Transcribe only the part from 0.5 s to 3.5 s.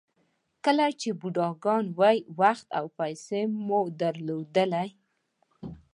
کله چې بوډاګان وئ وخت او پیسې